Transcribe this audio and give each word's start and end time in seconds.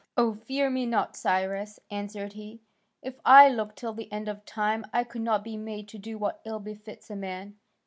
"Oh, 0.17 0.33
fear 0.33 0.71
me 0.71 0.87
not, 0.87 1.15
Cyrus," 1.15 1.79
answered 1.91 2.33
he; 2.33 2.59
"if 3.03 3.19
I 3.23 3.49
looked 3.49 3.75
till 3.77 3.93
the 3.93 4.11
end 4.11 4.27
of 4.27 4.43
time 4.45 4.83
I 4.91 5.03
could 5.03 5.21
not 5.21 5.43
be 5.43 5.57
made 5.57 5.87
to 5.89 5.99
do 5.99 6.17
what 6.17 6.41
ill 6.43 6.59
befits 6.59 7.11
a 7.11 7.15
man." 7.15 7.59